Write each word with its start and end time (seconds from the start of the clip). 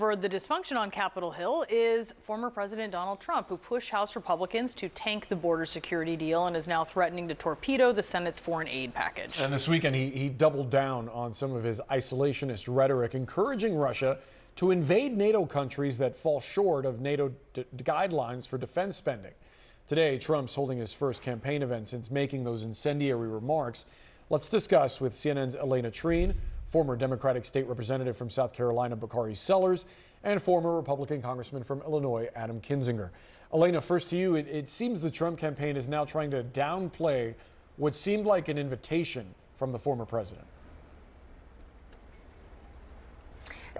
over 0.00 0.16
the 0.16 0.30
dysfunction 0.30 0.78
on 0.78 0.90
Capitol 0.90 1.30
Hill 1.30 1.66
is 1.68 2.14
former 2.22 2.48
President 2.48 2.90
Donald 2.90 3.20
Trump, 3.20 3.50
who 3.50 3.58
pushed 3.58 3.90
House 3.90 4.16
Republicans 4.16 4.72
to 4.76 4.88
tank 4.88 5.28
the 5.28 5.36
border 5.36 5.66
security 5.66 6.16
deal 6.16 6.46
and 6.46 6.56
is 6.56 6.66
now 6.66 6.82
threatening 6.82 7.28
to 7.28 7.34
torpedo 7.34 7.92
the 7.92 8.02
Senate's 8.02 8.38
foreign 8.38 8.66
aid 8.66 8.94
package. 8.94 9.38
And 9.38 9.52
this 9.52 9.68
weekend, 9.68 9.94
he, 9.94 10.08
he 10.08 10.30
doubled 10.30 10.70
down 10.70 11.10
on 11.10 11.34
some 11.34 11.52
of 11.52 11.64
his 11.64 11.82
isolationist 11.90 12.64
rhetoric, 12.74 13.14
encouraging 13.14 13.76
Russia 13.76 14.16
to 14.56 14.70
invade 14.70 15.18
NATO 15.18 15.44
countries 15.44 15.98
that 15.98 16.16
fall 16.16 16.40
short 16.40 16.86
of 16.86 17.02
NATO 17.02 17.34
guidelines 17.76 18.48
for 18.48 18.56
defense 18.56 18.96
spending. 18.96 19.32
Today, 19.86 20.16
Trump's 20.16 20.54
holding 20.54 20.78
his 20.78 20.94
first 20.94 21.20
campaign 21.20 21.62
event 21.62 21.88
since 21.88 22.10
making 22.10 22.44
those 22.44 22.62
incendiary 22.62 23.28
remarks. 23.28 23.84
Let's 24.30 24.48
discuss 24.48 24.98
with 24.98 25.12
CNN's 25.12 25.56
Alayna 25.56 25.90
Treene, 25.90 26.36
former 26.70 26.94
Democratic 26.94 27.44
state 27.44 27.66
representative 27.66 28.16
from 28.16 28.30
South 28.30 28.52
Carolina, 28.52 28.94
Bakari 28.94 29.34
Sellers, 29.34 29.86
and 30.22 30.40
former 30.40 30.76
Republican 30.76 31.20
Congressman 31.20 31.64
from 31.64 31.82
Illinois, 31.82 32.28
Adam 32.36 32.60
Kinzinger. 32.60 33.10
Alayna, 33.52 33.82
first 33.82 34.08
to 34.10 34.16
you. 34.16 34.36
It, 34.36 34.46
it 34.46 34.68
seems 34.68 35.00
the 35.00 35.10
Trump 35.10 35.36
campaign 35.36 35.76
is 35.76 35.88
now 35.88 36.04
trying 36.04 36.30
to 36.30 36.44
downplay 36.44 37.34
what 37.76 37.96
seemed 37.96 38.24
like 38.24 38.46
an 38.48 38.56
invitation 38.56 39.34
from 39.56 39.72
the 39.72 39.80
former 39.80 40.06
president. 40.06 40.46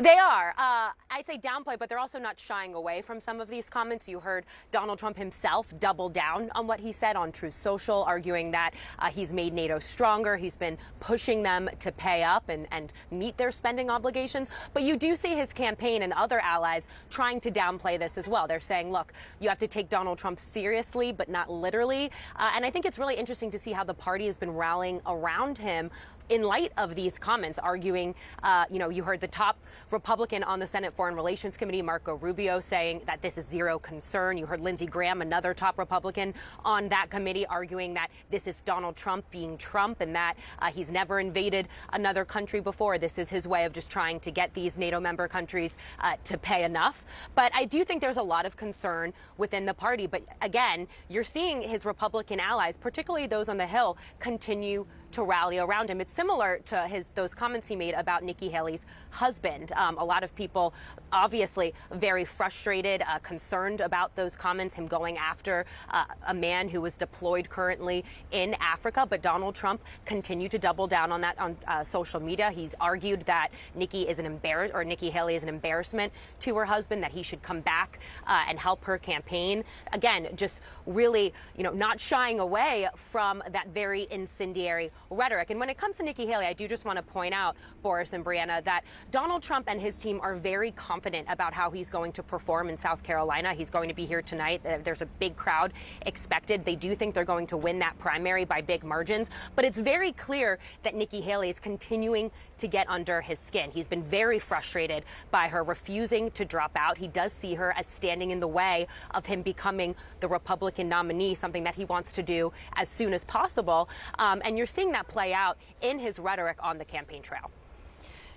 They 0.01 0.17
are. 0.17 0.55
Uh, 0.57 0.93
I'd 1.11 1.27
say 1.27 1.37
downplay, 1.37 1.79
but 1.79 1.91
they're 1.91 1.99
also 1.99 2.19
not 2.19 2.39
shying 2.39 2.73
away 2.73 3.03
from 3.03 3.21
some 3.21 3.39
of 3.39 3.51
these 3.51 3.69
comments. 3.69 4.09
You 4.09 4.19
heard 4.19 4.47
Donald 4.71 4.99
Trump 4.99 5.19
himself 5.19 5.75
double 5.79 6.09
down 6.09 6.51
on 6.55 6.67
what 6.67 6.81
he 6.81 6.91
said 6.91 7.17
on 7.17 7.31
Truth 7.33 7.53
Social, 7.53 8.05
arguing 8.05 8.51
that 8.53 8.71
uh, 8.99 9.11
he's 9.11 9.35
made 9.35 9.53
NATO 9.53 9.79
stronger. 9.79 10.39
He's 10.39 10.57
been 10.57 10.79
pushing 11.01 11.43
them 11.43 11.69
to 11.81 11.93
pay 11.93 12.23
up 12.23 12.49
and, 12.49 12.67
and 12.71 12.95
meet 13.11 13.37
their 13.37 13.51
spending 13.51 13.91
obligations. 13.91 14.49
But 14.73 14.85
you 14.85 14.97
do 14.97 15.15
see 15.15 15.35
his 15.35 15.53
campaign 15.53 16.01
and 16.01 16.15
other 16.15 16.41
allies 16.41 16.89
trying 17.11 17.39
to 17.43 17.51
downplay 17.51 17.99
this 17.99 18.17
as 18.17 18.27
well. 18.27 18.49
They're 18.49 18.59
saying, 18.59 18.91
look, 18.91 19.13
you 19.39 19.51
have 19.51 19.59
to 19.59 19.69
take 19.69 19.91
Donald 19.91 20.17
Trump 20.17 20.41
seriously, 20.41 21.13
but 21.13 21.29
not 21.29 21.51
literally. 21.51 22.11
Uh, 22.37 22.53
and 22.57 22.65
I 22.65 22.71
think 22.71 22.87
it's 22.87 22.99
really 22.99 23.17
interesting 23.17 23.51
to 23.51 23.59
see 23.59 23.73
how 23.73 23.85
the 23.85 23.93
party 23.93 24.25
has 24.25 24.39
been 24.39 24.55
rallying 24.55 25.03
around 25.05 25.59
him 25.59 25.91
in 26.31 26.43
light 26.43 26.73
of 26.79 26.95
these 26.95 27.19
comments, 27.19 27.59
arguing, 27.59 28.15
uh, 28.43 28.65
you 28.71 28.79
know, 28.79 28.89
you 28.89 29.03
heard 29.03 29.21
the 29.21 29.29
top 29.29 29.59
Republican 29.91 30.43
on 30.45 30.61
the 30.61 30.67
Senate 30.67 30.93
Foreign 30.93 31.15
Relations 31.15 31.57
Committee, 31.57 31.83
Marco 31.83 32.15
Rubio, 32.15 32.61
saying 32.61 33.03
that 33.07 33.21
this 33.21 33.37
is 33.37 33.47
zero 33.47 33.79
concern. 33.79 34.39
You 34.39 34.47
heard 34.47 34.61
Lindsey 34.61 34.87
Graham, 34.87 35.23
another 35.23 35.53
top 35.53 35.77
Republican 35.77 36.33
on 36.65 36.89
that 36.89 37.11
committee, 37.11 37.45
arguing 37.47 37.95
that 37.95 38.11
this 38.31 38.47
is 38.47 38.61
Donald 38.61 38.95
Trump 38.97 39.29
being 39.31 39.59
Trump 39.59 40.01
and 40.01 40.15
that 40.15 40.35
uh, 40.61 40.71
he's 40.71 40.93
never 40.93 41.19
invaded 41.19 41.69
another 41.93 42.25
country 42.25 42.61
before. 42.61 42.97
This 42.97 43.19
is 43.19 43.29
his 43.29 43.49
way 43.49 43.65
of 43.65 43.73
just 43.73 43.91
trying 43.91 44.21
to 44.21 44.31
get 44.31 44.55
these 44.55 44.79
NATO 44.79 45.01
member 45.01 45.27
countries 45.27 45.77
uh, 45.99 46.15
to 46.25 46.39
pay 46.39 46.63
enough. 46.63 47.05
But 47.35 47.51
I 47.55 47.65
do 47.65 47.85
think 47.85 48.01
there's 48.01 48.17
a 48.19 48.23
lot 48.23 48.47
of 48.47 48.57
concern 48.57 49.13
within 49.37 49.67
the 49.67 49.75
party. 49.75 50.07
But 50.07 50.23
again, 50.43 50.87
you're 51.09 51.25
seeing 51.25 51.61
his 51.61 51.85
Republican 51.85 52.39
allies, 52.39 52.77
particularly 52.77 53.27
those 53.27 53.49
on 53.49 53.57
the 53.57 53.67
Hill, 53.67 53.97
continue 54.21 54.87
to 55.13 55.23
rally 55.23 55.59
around 55.59 55.91
him. 55.91 56.01
It's 56.01 56.13
similar 56.13 56.61
to 56.67 56.87
his 56.87 57.09
those 57.15 57.35
comments 57.35 57.67
he 57.67 57.77
made 57.77 57.95
about 57.95 58.23
Nikki 58.23 58.49
Haley's 58.49 58.87
husband. 59.11 59.73
Um, 59.73 59.99
a 59.99 60.05
lot 60.05 60.23
of 60.23 60.35
people, 60.35 60.73
obviously, 61.13 61.75
very 61.93 62.25
frustrated, 62.25 63.03
uh, 63.03 63.19
concerned 63.19 63.81
about 63.81 64.15
those 64.17 64.37
comments, 64.37 64.75
him 64.75 64.87
going 64.87 65.19
after 65.19 65.67
uh, 65.91 66.05
a 66.27 66.35
man 66.35 66.69
who 66.69 66.81
was 66.81 66.97
deployed 66.97 67.49
currently 67.49 68.05
in 68.31 68.55
Africa. 68.61 69.07
But 69.09 69.23
Donald 69.23 69.55
Trump 69.55 69.83
continued 70.05 70.51
to 70.53 70.59
double 70.59 70.87
down 70.87 71.13
on 71.13 71.21
that 71.21 71.39
on 71.39 71.57
uh, 71.67 71.83
social 71.83 72.21
media. 72.21 72.51
He's 72.51 72.75
argued 72.81 73.23
that 73.23 73.49
Nikki 73.75 74.09
is 74.09 74.19
an 74.19 74.27
embarrass 74.27 74.71
or 74.75 74.85
Nikki 74.85 75.11
Haley 75.11 75.35
is 75.35 75.43
an 75.43 75.49
embarrassment 75.49 76.13
to 76.41 76.57
her 76.57 76.65
husband, 76.65 77.03
that 77.03 77.13
he 77.13 77.23
should 77.23 77.43
come 77.43 77.61
back 77.61 77.99
uh, 78.27 78.45
and 78.49 78.59
help 78.59 78.85
her 78.85 78.99
campaign. 78.99 79.65
Again, 79.93 80.29
just 80.37 80.61
really, 80.87 81.33
you 81.57 81.65
know, 81.65 81.73
not 81.73 82.01
shying 82.01 82.41
away 82.41 82.89
from 82.97 83.43
that 83.51 83.69
very 83.69 84.07
incendiary 84.11 84.91
rhetoric. 85.11 85.51
And 85.51 85.61
when 85.61 85.69
it 85.69 85.77
comes 85.77 85.97
to 85.97 86.03
Nikki 86.03 86.27
Haley, 86.27 86.47
I 86.47 86.53
do 86.53 86.69
just 86.69 86.85
want 86.85 86.97
to 86.97 87.03
point 87.03 87.35
out, 87.35 87.57
Boris 87.83 88.13
and 88.13 88.25
Brianna, 88.25 88.63
that 88.65 88.85
Donald 89.11 89.43
Trump 89.43 89.67
and 89.69 89.81
his 89.81 89.99
team 89.99 90.21
are 90.23 90.37
very 90.37 90.71
confident 90.73 91.27
about 91.29 91.53
how 91.53 91.71
he's 91.71 91.91
going 91.91 92.13
to 92.13 92.23
perform 92.23 92.69
in 92.69 92.77
South 92.77 93.03
Carolina. 93.03 93.53
He's 93.53 93.71
going 93.71 93.89
to 93.89 93.95
be 93.95 94.07
here 94.07 94.23
tonight. 94.23 94.63
There's 94.85 95.03
a 95.03 95.07
big 95.07 95.37
crowd 95.37 95.73
expected. 96.07 96.65
They 96.65 96.77
do 96.77 96.95
think 96.95 97.15
they're 97.15 97.25
going 97.25 97.47
to 97.49 97.57
win 97.57 97.79
that 97.81 97.99
primary 97.99 98.45
by 98.45 98.61
big 98.61 98.85
margins. 98.85 99.31
But 99.57 99.65
it's 99.65 99.81
very 99.81 100.13
clear 100.13 100.59
that 100.83 100.95
Nikki 100.95 101.21
Haley 101.21 101.51
is 101.51 101.59
continuing 101.59 102.31
to 102.59 102.69
get 102.69 102.89
under 102.89 103.21
his 103.21 103.39
skin. 103.39 103.71
He's 103.71 103.89
been 103.89 104.03
very 104.03 104.39
frustrated 104.39 105.05
by 105.31 105.49
her 105.49 105.63
refusing 105.63 106.31
to 106.33 106.45
drop 106.45 106.73
out. 106.77 106.99
He 106.99 107.09
does 107.09 107.33
see 107.33 107.55
her 107.55 107.73
as 107.77 107.87
standing 107.87 108.31
in 108.31 108.39
the 108.39 108.49
way 108.49 108.87
of 109.13 109.27
him 109.27 109.43
becoming 109.43 109.95
the 110.21 110.29
Republican 110.29 110.89
nominee, 110.89 111.35
something 111.35 111.65
that 111.65 111.75
he 111.75 111.85
wants 111.87 112.13
to 112.13 112.23
do 112.23 112.53
as 112.77 112.89
soon 112.89 113.15
as 113.15 113.25
possible. 113.25 113.89
Um, 114.19 114.43
and 114.45 114.57
you're 114.57 114.67
seeing 114.67 114.93
that 114.93 115.00
play 115.09 115.33
out 115.33 115.57
in 115.81 115.99
his 115.99 116.19
rhetoric 116.19 116.57
on 116.63 116.79
the 116.79 116.85
campaign 116.85 117.23
trail. 117.23 117.51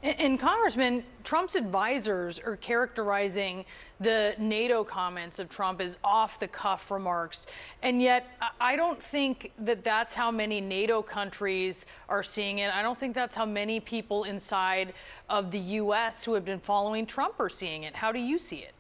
And, 0.04 0.38
Congressman, 0.38 1.06
Trump's 1.24 1.56
advisors 1.56 2.38
are 2.38 2.58
characterizing 2.58 3.64
the 4.02 4.36
NATO 4.38 4.84
comments 4.84 5.40
of 5.40 5.48
Trump 5.48 5.80
as 5.80 5.98
off 6.04 6.42
the 6.42 6.48
cuff 6.50 6.92
remarks. 6.92 7.48
And 7.84 8.02
yet, 8.02 8.28
I 8.60 8.76
don't 8.76 9.02
think 9.02 9.54
that 9.60 9.86
that's 9.86 10.14
how 10.14 10.30
many 10.30 10.60
NATO 10.60 11.02
countries 11.02 11.86
are 12.10 12.22
seeing 12.22 12.60
it. 12.60 12.74
I 12.74 12.82
don't 12.82 13.00
think 13.00 13.16
that's 13.16 13.34
how 13.34 13.46
many 13.46 13.80
people 13.80 14.26
inside 14.26 14.94
of 15.30 15.52
the 15.52 15.60
U.S. 15.60 16.22
who 16.22 16.34
have 16.34 16.44
been 16.44 16.60
following 16.60 17.06
Trump 17.06 17.40
are 17.40 17.48
seeing 17.48 17.84
it. 17.84 17.96
How 17.96 18.12
do 18.12 18.20
you 18.20 18.38
see 18.38 18.58
it? 18.58 18.74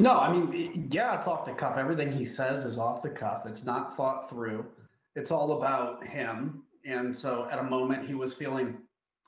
No, 0.00 0.18
I 0.18 0.32
mean, 0.32 0.88
yeah, 0.90 1.16
it's 1.16 1.28
off 1.28 1.46
the 1.46 1.52
cuff. 1.52 1.76
Everything 1.76 2.10
he 2.10 2.24
says 2.24 2.64
is 2.64 2.76
off 2.76 3.02
the 3.02 3.10
cuff. 3.10 3.46
It's 3.46 3.62
not 3.62 3.96
thought 3.96 4.28
through. 4.28 4.66
It's 5.14 5.30
all 5.30 5.58
about 5.58 6.06
him. 6.06 6.62
And 6.84 7.14
so 7.14 7.48
at 7.50 7.58
a 7.58 7.62
moment, 7.62 8.06
he 8.06 8.14
was 8.14 8.34
feeling 8.34 8.78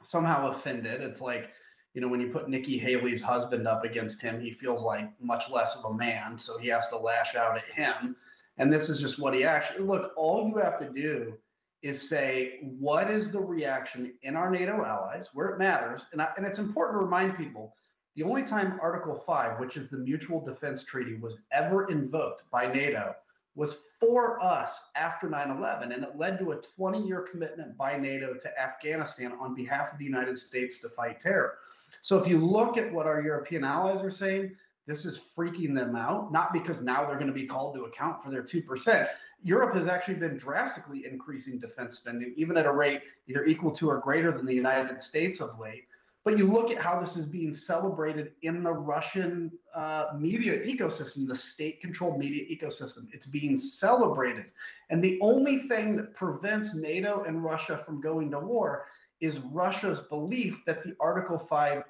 somehow 0.02 0.50
offended. 0.50 1.00
It's 1.00 1.20
like, 1.20 1.50
you 1.94 2.00
know, 2.00 2.08
when 2.08 2.20
you 2.20 2.28
put 2.30 2.48
Nikki 2.48 2.78
Haley's 2.78 3.22
husband 3.22 3.68
up 3.68 3.84
against 3.84 4.20
him, 4.20 4.40
he 4.40 4.50
feels 4.50 4.82
like 4.82 5.08
much 5.20 5.48
less 5.50 5.76
of 5.76 5.84
a 5.84 5.94
man. 5.94 6.36
So 6.36 6.58
he 6.58 6.68
has 6.68 6.88
to 6.88 6.96
lash 6.96 7.36
out 7.36 7.56
at 7.56 7.64
him. 7.72 8.16
And 8.58 8.72
this 8.72 8.88
is 8.88 9.00
just 9.00 9.18
what 9.18 9.34
he 9.34 9.44
actually 9.44 9.84
look, 9.84 10.12
all 10.16 10.48
you 10.48 10.56
have 10.58 10.78
to 10.78 10.90
do 10.90 11.34
is 11.82 12.08
say, 12.08 12.60
what 12.62 13.10
is 13.10 13.30
the 13.30 13.40
reaction 13.40 14.14
in 14.22 14.36
our 14.36 14.50
NATO 14.50 14.84
allies 14.84 15.28
where 15.34 15.48
it 15.48 15.58
matters? 15.58 16.06
And, 16.12 16.22
I, 16.22 16.28
and 16.36 16.46
it's 16.46 16.58
important 16.58 16.98
to 16.98 17.04
remind 17.04 17.36
people 17.36 17.74
the 18.16 18.22
only 18.22 18.42
time 18.42 18.78
Article 18.80 19.14
5, 19.14 19.58
which 19.58 19.76
is 19.76 19.88
the 19.88 19.98
Mutual 19.98 20.40
Defense 20.40 20.84
Treaty, 20.84 21.16
was 21.16 21.40
ever 21.52 21.88
invoked 21.88 22.42
by 22.50 22.72
NATO 22.72 23.14
was 23.54 23.78
for 24.00 24.42
us 24.42 24.90
after 24.96 25.28
9 25.28 25.50
11. 25.50 25.92
And 25.92 26.04
it 26.04 26.16
led 26.16 26.38
to 26.38 26.52
a 26.52 26.60
20 26.76 27.06
year 27.06 27.26
commitment 27.30 27.76
by 27.76 27.96
NATO 27.96 28.34
to 28.34 28.60
Afghanistan 28.60 29.32
on 29.40 29.54
behalf 29.54 29.92
of 29.92 29.98
the 29.98 30.04
United 30.04 30.36
States 30.36 30.78
to 30.80 30.88
fight 30.88 31.20
terror. 31.20 31.58
So 32.02 32.18
if 32.18 32.28
you 32.28 32.38
look 32.38 32.76
at 32.76 32.92
what 32.92 33.06
our 33.06 33.22
European 33.22 33.64
allies 33.64 34.02
are 34.02 34.10
saying, 34.10 34.56
this 34.86 35.06
is 35.06 35.22
freaking 35.36 35.74
them 35.74 35.96
out, 35.96 36.30
not 36.30 36.52
because 36.52 36.82
now 36.82 37.06
they're 37.06 37.16
going 37.16 37.28
to 37.28 37.32
be 37.32 37.46
called 37.46 37.74
to 37.74 37.84
account 37.84 38.22
for 38.22 38.30
their 38.30 38.42
2%. 38.42 39.08
Europe 39.42 39.74
has 39.74 39.88
actually 39.88 40.14
been 40.14 40.36
drastically 40.36 41.06
increasing 41.06 41.58
defense 41.58 41.96
spending, 41.96 42.34
even 42.36 42.56
at 42.56 42.66
a 42.66 42.72
rate 42.72 43.02
either 43.26 43.44
equal 43.44 43.70
to 43.70 43.88
or 43.88 43.98
greater 43.98 44.32
than 44.32 44.46
the 44.46 44.54
United 44.54 45.02
States 45.02 45.40
of 45.40 45.58
late. 45.58 45.84
But 46.24 46.38
you 46.38 46.50
look 46.50 46.70
at 46.70 46.78
how 46.78 46.98
this 46.98 47.16
is 47.16 47.26
being 47.26 47.52
celebrated 47.52 48.32
in 48.40 48.62
the 48.62 48.72
Russian 48.72 49.52
uh, 49.74 50.06
media 50.18 50.58
ecosystem, 50.64 51.28
the 51.28 51.36
state 51.36 51.82
controlled 51.82 52.18
media 52.18 52.44
ecosystem. 52.50 53.08
It's 53.12 53.26
being 53.26 53.58
celebrated. 53.58 54.46
And 54.88 55.04
the 55.04 55.18
only 55.20 55.58
thing 55.68 55.96
that 55.96 56.14
prevents 56.14 56.74
NATO 56.74 57.24
and 57.24 57.44
Russia 57.44 57.82
from 57.84 58.00
going 58.00 58.30
to 58.30 58.40
war 58.40 58.86
is 59.20 59.38
Russia's 59.40 60.00
belief 60.00 60.62
that 60.66 60.82
the 60.82 60.96
Article 60.98 61.38
5 61.38 61.84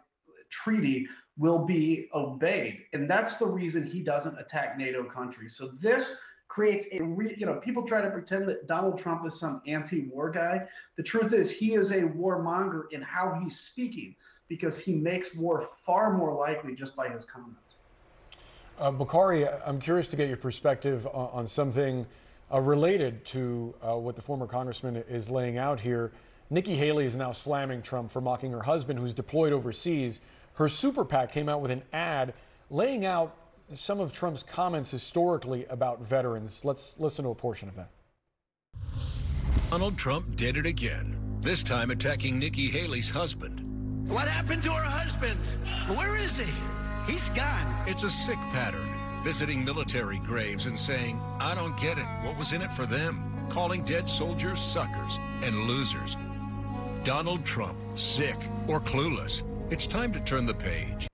treaty 0.51 1.07
will 1.37 1.65
be 1.65 2.09
obeyed. 2.13 2.81
And 2.93 3.09
that's 3.09 3.37
the 3.37 3.47
reason 3.47 3.87
he 3.87 4.01
doesn't 4.01 4.39
attack 4.39 4.77
NATO 4.77 5.05
countries. 5.05 5.57
So 5.57 5.69
this 5.81 6.17
creates 6.49 6.87
a 6.93 7.03
re, 7.03 7.35
you 7.37 7.47
know 7.47 7.57
people 7.57 7.83
try 7.83 8.01
to 8.01 8.11
pretend 8.11 8.49
that 8.49 8.69
Donald 8.69 8.99
Trump 8.99 9.27
is 9.27 9.41
some 9.41 9.61
anti-war 9.67 10.31
guy. 10.31 10.65
The 10.97 11.03
truth 11.03 11.33
is 11.33 11.51
he 11.51 11.75
is 11.75 11.91
a 11.91 12.03
warmonger 12.03 12.85
in 12.93 13.03
how 13.03 13.37
he's 13.43 13.59
speaking 13.59 14.15
because 14.49 14.79
he 14.79 14.95
makes 14.95 15.35
war 15.35 15.69
far 15.85 16.13
more 16.13 16.33
likely 16.33 16.75
just 16.75 16.95
by 16.95 17.09
his 17.09 17.25
comments. 17.25 17.77
Uh, 18.79 18.91
Bakari, 18.91 19.47
I'm 19.49 19.79
curious 19.79 20.11
to 20.11 20.17
get 20.17 20.29
your 20.29 20.37
perspective 20.37 21.07
on, 21.07 21.31
on 21.33 21.47
something 21.47 22.07
uh, 22.53 22.61
related 22.61 23.25
to 23.27 23.75
uh, 23.83 23.95
what 23.97 24.17
the 24.17 24.23
former 24.23 24.47
congressman 24.47 24.97
is 24.97 25.31
laying 25.31 25.59
out 25.59 25.81
here. 25.81 26.13
Nikki 26.51 26.75
Haley 26.75 27.07
is 27.07 27.17
now 27.17 27.33
slamming 27.33 27.83
Trump 27.83 28.11
for 28.11 28.21
mocking 28.21 28.53
her 28.53 28.63
husband, 28.63 28.99
who's 28.99 29.15
deployed 29.15 29.53
overseas. 29.53 30.21
Her 30.55 30.69
super 30.69 31.05
PAC 31.05 31.33
came 31.33 31.49
out 31.49 31.61
with 31.61 31.71
an 31.71 31.83
ad 31.93 32.35
laying 32.71 33.05
out 33.05 33.37
some 33.73 33.99
of 33.99 34.13
Trump's 34.13 34.43
comments 34.43 34.91
historically 34.91 35.65
about 35.67 36.03
veterans. 36.03 36.65
Let's 36.65 36.97
listen 36.99 37.25
to 37.25 37.31
a 37.31 37.35
portion 37.35 37.69
of 37.69 37.77
that. 37.77 37.91
Donald 39.71 39.97
Trump 39.97 40.37
did 40.37 40.57
it 40.57 40.67
again, 40.67 41.17
this 41.41 41.63
time 41.63 41.91
attacking 41.91 42.39
Nikki 42.39 42.69
Haley's 42.69 43.11
husband. 43.11 43.64
What 44.09 44.29
happened 44.29 44.63
to 44.65 44.71
her 44.71 44.85
husband? 44.85 45.41
Where 45.97 46.17
is 46.17 46.39
he? 46.39 46.51
He's 47.11 47.31
gone. 47.31 47.75
It's 47.87 48.03
a 48.03 48.11
sick 48.11 48.39
pattern. 48.51 48.89
Visiting 49.25 49.65
military 49.65 50.19
graves 50.19 50.67
and 50.67 50.79
saying, 50.79 51.21
I 51.41 51.55
don't 51.55 51.77
get 51.79 51.97
it. 51.97 52.05
What 52.23 52.37
was 52.37 52.53
in 52.53 52.61
it 52.61 52.71
for 52.73 52.85
them? 52.85 53.47
Calling 53.49 53.83
dead 53.83 54.09
soldiers 54.09 54.61
suckers 54.61 55.19
and 55.43 55.67
losers. 55.67 56.19
Donald 57.03 57.45
Trump, 57.47 57.79
sick 57.95 58.37
or 58.69 58.81
clueless. 58.81 59.43
It's 59.71 59.87
time 59.87 60.13
to 60.13 60.21
turn 60.21 60.45
the 60.45 60.55
page. 60.55 61.09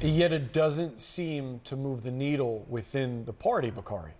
Yet 0.00 0.32
it 0.32 0.52
doesn't 0.52 1.00
seem 1.00 1.60
to 1.64 1.76
move 1.76 2.02
the 2.02 2.10
needle 2.10 2.66
within 2.68 3.24
the 3.24 3.32
party, 3.32 3.70
Bakari. 3.70 4.12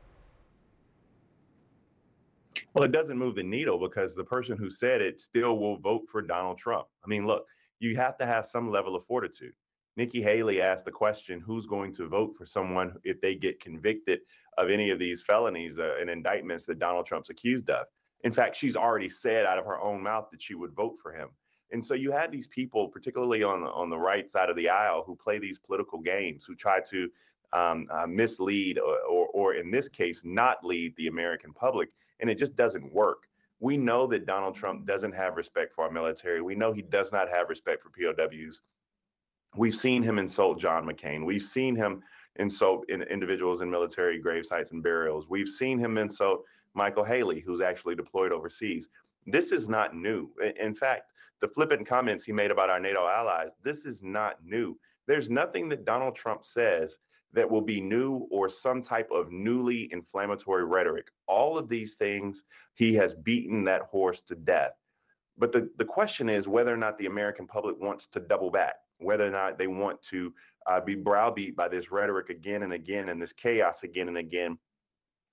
Well, 2.74 2.84
it 2.84 2.92
doesn't 2.92 3.18
move 3.18 3.34
the 3.36 3.42
needle 3.42 3.78
because 3.78 4.14
the 4.14 4.24
person 4.24 4.56
who 4.56 4.70
said 4.70 5.00
it 5.00 5.20
still 5.20 5.58
will 5.58 5.78
vote 5.78 6.02
for 6.10 6.22
Donald 6.22 6.58
Trump. 6.58 6.86
I 7.04 7.08
mean, 7.08 7.26
look, 7.26 7.46
you 7.80 7.96
have 7.96 8.16
to 8.18 8.26
have 8.26 8.46
some 8.46 8.70
level 8.70 8.96
of 8.96 9.04
fortitude. 9.04 9.52
Nikki 9.96 10.20
Haley 10.20 10.60
asked 10.60 10.84
the 10.84 10.90
question 10.90 11.40
who's 11.40 11.66
going 11.66 11.92
to 11.94 12.08
vote 12.08 12.34
for 12.36 12.46
someone 12.46 12.96
if 13.04 13.20
they 13.20 13.34
get 13.34 13.60
convicted 13.60 14.20
of 14.58 14.70
any 14.70 14.90
of 14.90 14.98
these 14.98 15.22
felonies 15.22 15.78
uh, 15.78 15.94
and 16.00 16.10
indictments 16.10 16.64
that 16.66 16.78
Donald 16.78 17.06
Trump's 17.06 17.30
accused 17.30 17.70
of. 17.70 17.86
In 18.24 18.32
fact, 18.32 18.56
she's 18.56 18.76
already 18.76 19.08
said 19.08 19.46
out 19.46 19.58
of 19.58 19.66
her 19.66 19.80
own 19.80 20.02
mouth 20.02 20.28
that 20.32 20.42
she 20.42 20.54
would 20.54 20.74
vote 20.74 20.96
for 21.00 21.12
him. 21.12 21.28
And 21.70 21.84
so 21.84 21.94
you 21.94 22.10
have 22.10 22.30
these 22.30 22.46
people, 22.48 22.88
particularly 22.88 23.42
on 23.42 23.62
the 23.62 23.70
on 23.70 23.90
the 23.90 23.98
right 23.98 24.30
side 24.30 24.50
of 24.50 24.56
the 24.56 24.68
aisle, 24.68 25.02
who 25.06 25.16
play 25.16 25.38
these 25.38 25.58
political 25.58 26.00
games, 26.00 26.44
who 26.44 26.54
try 26.54 26.80
to 26.88 27.08
um, 27.54 27.86
uh, 27.90 28.06
mislead 28.06 28.78
or, 28.78 28.98
or, 29.08 29.26
or, 29.28 29.54
in 29.54 29.70
this 29.70 29.88
case, 29.88 30.22
not 30.24 30.64
lead 30.64 30.94
the 30.96 31.06
American 31.06 31.52
public, 31.52 31.88
and 32.20 32.28
it 32.28 32.36
just 32.36 32.56
doesn't 32.56 32.92
work. 32.92 33.28
We 33.60 33.76
know 33.76 34.06
that 34.08 34.26
Donald 34.26 34.54
Trump 34.54 34.86
doesn't 34.86 35.14
have 35.14 35.36
respect 35.36 35.72
for 35.72 35.84
our 35.84 35.90
military. 35.90 36.42
We 36.42 36.56
know 36.56 36.72
he 36.72 36.82
does 36.82 37.12
not 37.12 37.30
have 37.30 37.48
respect 37.48 37.82
for 37.82 37.90
POWs. 37.90 38.60
We've 39.56 39.74
seen 39.74 40.02
him 40.02 40.18
insult 40.18 40.58
John 40.58 40.84
McCain. 40.84 41.24
We've 41.24 41.42
seen 41.42 41.76
him 41.76 42.02
insult 42.36 42.90
in 42.90 43.02
individuals 43.02 43.60
in 43.60 43.70
military 43.70 44.18
grave 44.18 44.44
sites 44.44 44.72
and 44.72 44.82
burials. 44.82 45.28
We've 45.28 45.48
seen 45.48 45.78
him 45.78 45.96
insult 45.96 46.44
Michael 46.74 47.04
Haley, 47.04 47.40
who's 47.40 47.60
actually 47.60 47.94
deployed 47.94 48.32
overseas. 48.32 48.88
This 49.26 49.52
is 49.52 49.68
not 49.68 49.94
new. 49.94 50.28
In 50.58 50.74
fact, 50.74 51.12
the 51.40 51.48
flippant 51.48 51.86
comments 51.86 52.24
he 52.24 52.32
made 52.32 52.50
about 52.50 52.70
our 52.70 52.80
NATO 52.80 53.06
allies, 53.06 53.50
this 53.62 53.84
is 53.84 54.02
not 54.02 54.44
new. 54.44 54.78
There's 55.06 55.30
nothing 55.30 55.68
that 55.68 55.84
Donald 55.84 56.16
Trump 56.16 56.44
says 56.44 56.98
that 57.34 57.50
will 57.50 57.60
be 57.60 57.80
new 57.80 58.26
or 58.30 58.48
some 58.48 58.80
type 58.80 59.10
of 59.10 59.30
newly 59.30 59.88
inflammatory 59.92 60.64
rhetoric. 60.64 61.08
All 61.26 61.58
of 61.58 61.68
these 61.68 61.94
things, 61.94 62.44
he 62.74 62.94
has 62.94 63.14
beaten 63.14 63.64
that 63.64 63.82
horse 63.82 64.20
to 64.22 64.34
death. 64.34 64.72
But 65.36 65.52
the, 65.52 65.68
the 65.76 65.84
question 65.84 66.28
is 66.28 66.46
whether 66.46 66.72
or 66.72 66.76
not 66.76 66.96
the 66.96 67.06
American 67.06 67.46
public 67.46 67.80
wants 67.80 68.06
to 68.08 68.20
double 68.20 68.50
back, 68.50 68.76
whether 68.98 69.26
or 69.26 69.30
not 69.30 69.58
they 69.58 69.66
want 69.66 70.00
to 70.02 70.32
uh, 70.66 70.80
be 70.80 70.94
browbeat 70.94 71.56
by 71.56 71.68
this 71.68 71.90
rhetoric 71.90 72.30
again 72.30 72.62
and 72.62 72.72
again 72.72 73.08
and 73.08 73.20
this 73.20 73.32
chaos 73.32 73.82
again 73.82 74.08
and 74.08 74.18
again, 74.18 74.56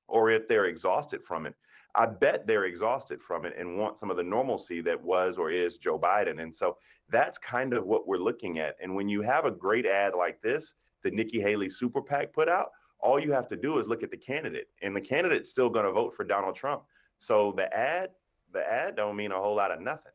or 0.08 0.32
if 0.32 0.48
they're 0.48 0.66
exhausted 0.66 1.24
from 1.24 1.46
it. 1.46 1.56
I 1.94 2.06
bet 2.06 2.48
they're 2.48 2.66
exhausted 2.66 3.22
from 3.22 3.46
it 3.46 3.54
and 3.58 3.78
want 3.78 4.00
some 4.00 4.10
of 4.10 4.18
the 4.18 4.24
normalcy 4.24 4.82
that 4.82 5.02
was 5.02 5.38
or 5.38 5.52
is 5.52 5.78
Joe 5.78 6.00
Biden. 6.00 6.42
And 6.42 6.56
so 6.56 6.78
that's 7.10 7.38
kind 7.38 7.74
of 7.74 7.86
what 7.86 8.08
we're 8.08 8.18
looking 8.18 8.60
at. 8.60 8.78
And 8.82 8.96
when 8.96 9.10
you 9.10 9.22
have 9.22 9.46
a 9.46 9.52
great 9.52 9.86
ad 9.86 10.14
like 10.16 10.42
this, 10.42 10.74
the 11.02 11.12
Nikki 11.12 11.42
Haley 11.42 11.70
super 11.70 12.02
PAC 12.02 12.34
put 12.34 12.50
out, 12.50 12.72
all 13.00 13.20
you 13.20 13.32
have 13.32 13.48
to 13.50 13.58
do 13.58 13.80
is 13.80 13.88
look 13.88 14.04
at 14.04 14.12
the 14.12 14.18
candidate, 14.18 14.68
and 14.82 14.96
the 14.96 15.02
candidate's 15.02 15.50
still 15.50 15.70
going 15.70 15.86
to 15.86 15.92
vote 15.92 16.16
for 16.16 16.24
Donald 16.24 16.56
Trump. 16.56 16.84
So 17.20 17.54
the 17.56 17.76
ad, 17.76 18.10
the 18.54 18.66
ad 18.66 18.96
don't 18.96 19.16
mean 19.16 19.32
a 19.32 19.40
whole 19.40 19.56
lot 19.56 19.72
of 19.72 19.82
nothing. 19.82 20.12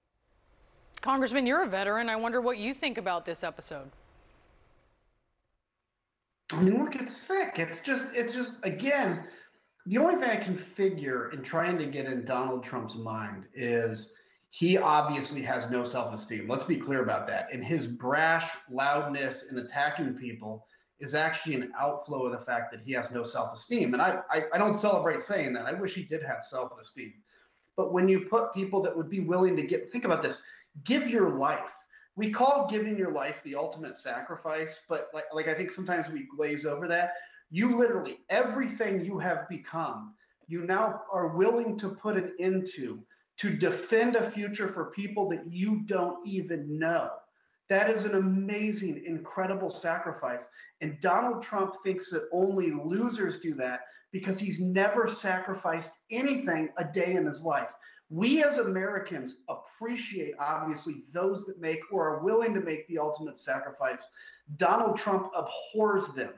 Congressman, 1.00 1.46
you're 1.46 1.62
a 1.62 1.68
veteran. 1.68 2.08
I 2.08 2.16
wonder 2.16 2.40
what 2.40 2.58
you 2.58 2.72
think 2.74 2.98
about 2.98 3.24
this 3.24 3.44
episode. 3.44 3.90
I 6.52 6.60
mean, 6.60 6.82
look, 6.82 6.94
it's 6.94 7.16
sick. 7.16 7.54
It's 7.56 7.80
just, 7.80 8.06
it's 8.14 8.32
just, 8.32 8.52
again, 8.62 9.24
the 9.86 9.98
only 9.98 10.14
thing 10.16 10.30
I 10.30 10.42
can 10.42 10.56
figure 10.56 11.30
in 11.30 11.42
trying 11.42 11.78
to 11.78 11.86
get 11.86 12.06
in 12.06 12.24
Donald 12.24 12.64
Trump's 12.64 12.94
mind 12.94 13.44
is 13.54 14.12
he 14.50 14.78
obviously 14.78 15.42
has 15.42 15.70
no 15.70 15.84
self 15.84 16.14
esteem. 16.14 16.48
Let's 16.48 16.64
be 16.64 16.76
clear 16.76 17.02
about 17.02 17.26
that. 17.28 17.48
And 17.52 17.64
his 17.64 17.86
brash 17.86 18.48
loudness 18.70 19.44
in 19.50 19.58
attacking 19.58 20.14
people 20.14 20.66
is 20.98 21.14
actually 21.14 21.54
an 21.54 21.72
outflow 21.78 22.26
of 22.26 22.32
the 22.32 22.38
fact 22.38 22.72
that 22.72 22.80
he 22.84 22.92
has 22.92 23.10
no 23.10 23.22
self 23.22 23.54
esteem. 23.54 23.92
And 23.92 24.02
I, 24.02 24.20
I, 24.30 24.42
I, 24.54 24.58
don't 24.58 24.78
celebrate 24.78 25.20
saying 25.20 25.52
that. 25.52 25.66
I 25.66 25.72
wish 25.72 25.94
he 25.94 26.04
did 26.04 26.22
have 26.22 26.42
self 26.42 26.72
esteem. 26.80 27.12
But 27.76 27.92
when 27.92 28.08
you 28.08 28.20
put 28.20 28.54
people 28.54 28.82
that 28.82 28.96
would 28.96 29.10
be 29.10 29.20
willing 29.20 29.56
to 29.56 29.62
get, 29.62 29.90
think 29.90 30.04
about 30.04 30.22
this 30.22 30.42
give 30.84 31.08
your 31.08 31.30
life. 31.30 31.72
We 32.16 32.30
call 32.30 32.68
giving 32.70 32.96
your 32.96 33.12
life 33.12 33.42
the 33.44 33.54
ultimate 33.54 33.96
sacrifice, 33.96 34.80
but 34.88 35.08
like, 35.12 35.24
like 35.34 35.48
I 35.48 35.54
think 35.54 35.70
sometimes 35.70 36.08
we 36.08 36.26
glaze 36.34 36.64
over 36.64 36.88
that. 36.88 37.12
You 37.50 37.78
literally, 37.78 38.20
everything 38.30 39.04
you 39.04 39.18
have 39.18 39.48
become, 39.48 40.14
you 40.48 40.60
now 40.60 41.02
are 41.12 41.28
willing 41.28 41.78
to 41.78 41.90
put 41.90 42.16
it 42.16 42.32
into 42.38 43.02
to 43.38 43.50
defend 43.50 44.16
a 44.16 44.30
future 44.30 44.68
for 44.68 44.86
people 44.86 45.28
that 45.28 45.46
you 45.52 45.82
don't 45.84 46.26
even 46.26 46.78
know. 46.78 47.10
That 47.68 47.90
is 47.90 48.04
an 48.04 48.14
amazing, 48.14 49.02
incredible 49.04 49.70
sacrifice. 49.70 50.46
And 50.80 51.00
Donald 51.00 51.42
Trump 51.42 51.74
thinks 51.84 52.10
that 52.10 52.28
only 52.32 52.70
losers 52.70 53.40
do 53.40 53.54
that 53.54 53.80
because 54.12 54.38
he's 54.38 54.60
never 54.60 55.08
sacrificed 55.08 55.90
anything 56.10 56.68
a 56.78 56.84
day 56.84 57.14
in 57.14 57.26
his 57.26 57.42
life. 57.42 57.70
We 58.08 58.44
as 58.44 58.58
Americans 58.58 59.40
appreciate, 59.48 60.34
obviously, 60.38 61.02
those 61.12 61.44
that 61.46 61.60
make 61.60 61.80
or 61.90 62.08
are 62.08 62.22
willing 62.22 62.54
to 62.54 62.60
make 62.60 62.86
the 62.86 62.98
ultimate 62.98 63.40
sacrifice. 63.40 64.08
Donald 64.58 64.96
Trump 64.96 65.32
abhors 65.34 66.06
them. 66.14 66.30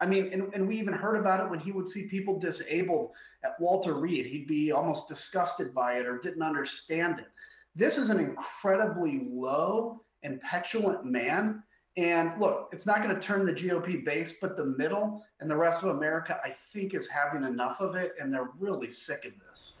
I 0.00 0.06
mean, 0.06 0.30
and, 0.32 0.52
and 0.54 0.66
we 0.66 0.80
even 0.80 0.94
heard 0.94 1.16
about 1.16 1.40
it 1.40 1.50
when 1.50 1.60
he 1.60 1.70
would 1.70 1.88
see 1.88 2.08
people 2.08 2.40
disabled 2.40 3.10
at 3.44 3.60
Walter 3.60 3.94
Reed. 3.94 4.26
He'd 4.26 4.48
be 4.48 4.72
almost 4.72 5.06
disgusted 5.06 5.74
by 5.74 5.98
it 5.98 6.06
or 6.06 6.18
didn't 6.18 6.42
understand 6.42 7.20
it. 7.20 7.28
This 7.76 7.98
is 7.98 8.10
an 8.10 8.18
incredibly 8.18 9.20
low 9.30 10.02
and 10.22 10.40
petulant 10.40 11.04
man. 11.04 11.62
And 11.96 12.40
look, 12.40 12.70
it's 12.72 12.86
not 12.86 13.02
going 13.02 13.14
to 13.14 13.20
turn 13.20 13.44
the 13.44 13.52
GOP 13.52 14.04
base, 14.04 14.34
but 14.40 14.56
the 14.56 14.64
middle 14.64 15.24
and 15.40 15.50
the 15.50 15.56
rest 15.56 15.82
of 15.82 15.90
America, 15.90 16.40
I 16.42 16.54
think, 16.72 16.94
is 16.94 17.06
having 17.06 17.44
enough 17.44 17.80
of 17.80 17.96
it, 17.96 18.14
and 18.18 18.32
they're 18.32 18.50
really 18.58 18.90
sick 18.90 19.26
of 19.26 19.32
this. 19.50 19.72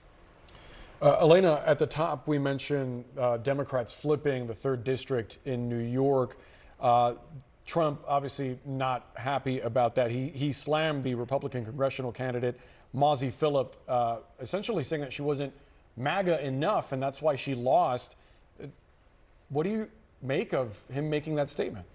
Uh, 1.00 1.24
Alayna, 1.24 1.66
at 1.66 1.78
the 1.78 1.86
top, 1.86 2.28
we 2.28 2.38
mentioned 2.38 3.04
uh, 3.18 3.38
Democrats 3.38 3.92
flipping 3.92 4.46
the 4.46 4.54
third 4.54 4.84
district 4.84 5.38
in 5.44 5.68
New 5.68 5.78
York. 5.78 6.36
Uh, 6.78 7.14
Trump 7.64 8.02
obviously 8.06 8.58
not 8.66 9.08
happy 9.16 9.60
about 9.60 9.94
that. 9.94 10.10
He 10.10 10.28
he 10.28 10.52
slammed 10.52 11.04
the 11.04 11.14
Republican 11.14 11.64
congressional 11.64 12.12
candidate 12.12 12.58
Mazi 12.94 13.28
Pilip, 13.28 13.74
uh, 13.88 14.18
essentially 14.40 14.84
saying 14.84 15.02
that 15.02 15.12
she 15.12 15.22
wasn't 15.22 15.52
MAGA 15.96 16.44
enough, 16.44 16.92
and 16.92 17.02
that's 17.02 17.22
why 17.22 17.36
she 17.36 17.54
lost. 17.54 18.16
What 19.48 19.64
do 19.64 19.70
you 19.70 19.90
make 20.22 20.52
of 20.52 20.82
him 20.90 21.10
making 21.10 21.34
that 21.36 21.50
statement? 21.50 21.86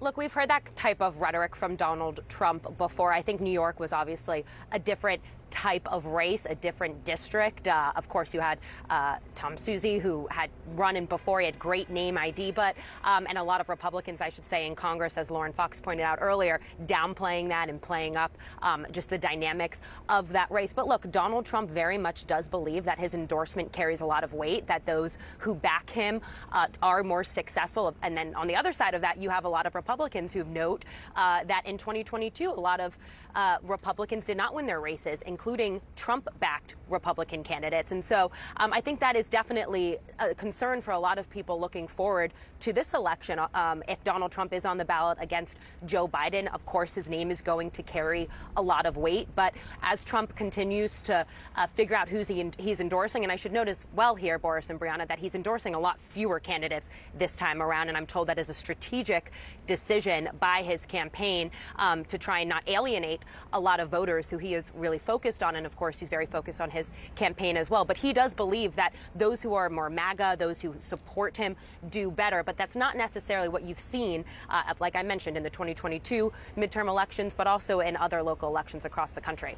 Look, 0.00 0.16
we've 0.16 0.32
heard 0.32 0.50
that 0.50 0.74
type 0.76 1.00
of 1.00 1.18
rhetoric 1.18 1.56
from 1.56 1.76
Donald 1.76 2.20
Trump 2.28 2.76
before. 2.76 3.12
I 3.12 3.22
think 3.22 3.40
New 3.40 3.50
York 3.50 3.80
was 3.80 3.92
obviously 3.92 4.44
a 4.72 4.78
different 4.78 5.22
type 5.54 5.86
of 5.92 6.06
race, 6.06 6.48
a 6.50 6.54
different 6.56 7.04
district. 7.04 7.68
Uh, 7.68 7.92
of 7.94 8.08
course, 8.08 8.34
you 8.34 8.40
had 8.40 8.58
uh, 8.90 9.16
Tom 9.36 9.54
Suozzi, 9.54 10.00
who 10.00 10.26
had 10.28 10.50
run 10.74 10.96
in 10.96 11.06
before. 11.06 11.38
He 11.38 11.46
had 11.46 11.60
great 11.60 11.90
name 11.90 12.18
ID, 12.18 12.50
but 12.50 12.74
um, 13.04 13.24
and 13.28 13.38
a 13.38 13.42
lot 13.42 13.60
of 13.60 13.68
Republicans, 13.68 14.20
I 14.20 14.30
should 14.30 14.44
say, 14.44 14.66
in 14.66 14.74
Congress, 14.74 15.16
as 15.16 15.30
Lauren 15.30 15.52
Fox 15.52 15.80
pointed 15.80 16.02
out 16.02 16.18
earlier, 16.20 16.60
downplaying 16.86 17.48
that 17.50 17.68
and 17.68 17.80
playing 17.80 18.16
up 18.16 18.36
um, 18.62 18.84
just 18.90 19.08
the 19.08 19.16
dynamics 19.16 19.80
of 20.08 20.32
that 20.32 20.50
race. 20.50 20.72
But 20.72 20.88
look, 20.88 21.08
Donald 21.12 21.46
Trump 21.46 21.70
very 21.70 21.98
much 21.98 22.26
does 22.26 22.48
believe 22.48 22.84
that 22.84 22.98
his 22.98 23.14
endorsement 23.14 23.72
carries 23.72 24.00
a 24.00 24.06
lot 24.06 24.24
of 24.24 24.34
weight. 24.34 24.66
That 24.66 24.84
those 24.86 25.18
who 25.38 25.54
back 25.54 25.88
him 25.88 26.20
uh, 26.50 26.66
are 26.82 27.04
more 27.04 27.22
successful. 27.22 27.94
And 28.02 28.16
then 28.16 28.34
on 28.34 28.48
the 28.48 28.56
other 28.56 28.72
side 28.72 28.94
of 28.94 29.02
that, 29.02 29.18
you 29.18 29.30
have 29.30 29.44
a 29.44 29.48
lot 29.48 29.66
of 29.66 29.76
Republicans 29.76 30.32
who 30.32 30.42
note 30.42 30.84
uh, 31.14 31.44
that 31.44 31.64
in 31.64 31.78
2022, 31.78 32.50
a 32.50 32.52
lot 32.52 32.80
of 32.80 32.98
uh, 33.34 33.58
Republicans 33.62 34.24
did 34.24 34.36
not 34.36 34.54
win 34.54 34.66
their 34.66 34.80
races, 34.80 35.22
including 35.44 35.78
Trump 35.94 36.26
backed 36.40 36.74
Republican 36.88 37.42
candidates. 37.42 37.92
And 37.92 38.02
so 38.02 38.30
um, 38.56 38.72
I 38.72 38.80
think 38.80 38.98
that 39.00 39.14
is 39.14 39.28
definitely 39.28 39.98
a 40.18 40.34
concern 40.34 40.80
for 40.80 40.92
a 40.92 40.98
lot 40.98 41.18
of 41.18 41.28
people 41.28 41.60
looking 41.60 41.86
forward 41.86 42.32
to 42.60 42.72
this 42.72 42.94
election. 42.94 43.38
Um, 43.52 43.82
if 43.86 44.02
Donald 44.04 44.32
Trump 44.32 44.54
is 44.54 44.64
on 44.64 44.78
the 44.78 44.86
ballot 44.86 45.18
against 45.20 45.58
Joe 45.84 46.08
Biden, 46.08 46.52
of 46.54 46.64
course, 46.64 46.94
his 46.94 47.10
name 47.10 47.30
is 47.30 47.42
going 47.42 47.70
to 47.72 47.82
carry 47.82 48.26
a 48.56 48.62
lot 48.62 48.86
of 48.86 48.96
weight. 48.96 49.28
But 49.34 49.52
as 49.82 50.02
Trump 50.02 50.34
continues 50.34 51.02
to 51.02 51.26
uh, 51.56 51.66
figure 51.66 51.96
out 51.96 52.08
who's 52.08 52.28
he 52.28 52.50
he's 52.56 52.80
endorsing, 52.80 53.22
and 53.22 53.30
I 53.30 53.36
should 53.36 53.52
note 53.52 53.68
as 53.68 53.84
well 53.94 54.14
here, 54.14 54.38
Boris 54.38 54.70
and 54.70 54.80
Brianna, 54.80 55.06
that 55.08 55.18
he's 55.18 55.34
endorsing 55.34 55.74
a 55.74 55.78
lot 55.78 56.00
fewer 56.00 56.40
candidates 56.40 56.88
this 57.18 57.36
time 57.36 57.60
around. 57.60 57.88
And 57.88 57.98
I'm 57.98 58.06
told 58.06 58.28
that 58.28 58.38
is 58.38 58.48
a 58.48 58.54
strategic 58.54 59.30
decision 59.66 60.30
by 60.40 60.62
his 60.62 60.86
campaign 60.86 61.50
um, 61.76 62.02
to 62.06 62.16
try 62.16 62.40
and 62.40 62.48
not 62.48 62.62
alienate 62.66 63.22
a 63.52 63.60
lot 63.60 63.78
of 63.78 63.90
voters 63.90 64.30
who 64.30 64.38
he 64.38 64.54
is 64.54 64.72
really 64.74 64.98
focused 64.98 65.33
focused 65.34 65.42
on. 65.42 65.56
And 65.56 65.66
of 65.66 65.76
course, 65.76 65.98
he's 65.98 66.08
very 66.08 66.26
focused 66.26 66.60
on 66.60 66.70
his 66.70 66.90
campaign 67.14 67.56
as 67.56 67.70
well. 67.70 67.84
But 67.84 67.96
he 67.96 68.12
does 68.12 68.34
believe 68.34 68.76
that 68.76 68.92
those 69.16 69.42
who 69.42 69.54
are 69.54 69.68
more 69.68 69.90
MAGA, 69.90 70.36
those 70.38 70.60
who 70.60 70.74
support 70.78 71.36
him, 71.36 71.56
do 71.90 72.10
better. 72.10 72.42
But 72.42 72.56
that's 72.56 72.76
not 72.76 72.96
necessarily 72.96 73.48
what 73.48 73.62
you've 73.62 73.80
seen, 73.80 74.24
uh, 74.48 74.74
like 74.80 74.96
I 74.96 75.02
mentioned, 75.02 75.36
in 75.36 75.42
the 75.42 75.50
2022 75.50 76.32
midterm 76.56 76.88
elections, 76.88 77.34
but 77.34 77.46
also 77.46 77.80
in 77.80 77.96
other 77.96 78.22
local 78.22 78.48
elections 78.48 78.84
across 78.84 79.14
the 79.14 79.20
country. 79.20 79.56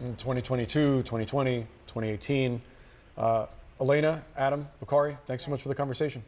In 0.00 0.14
2022, 0.16 1.02
2020, 1.02 1.66
2018. 1.86 2.62
Uh, 3.16 3.46
Alayna, 3.80 4.20
Adam, 4.36 4.68
Bakari, 4.78 5.16
thanks 5.26 5.44
so 5.44 5.50
much 5.50 5.62
for 5.62 5.68
the 5.68 5.74
conversation. 5.74 6.22